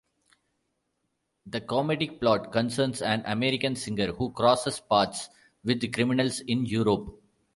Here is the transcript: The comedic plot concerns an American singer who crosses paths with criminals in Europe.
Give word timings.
The 1.45 1.61
comedic 1.61 2.19
plot 2.19 2.51
concerns 2.51 3.03
an 3.03 3.21
American 3.27 3.75
singer 3.75 4.13
who 4.13 4.31
crosses 4.31 4.79
paths 4.79 5.29
with 5.63 5.93
criminals 5.93 6.39
in 6.39 6.65
Europe. 6.65 7.21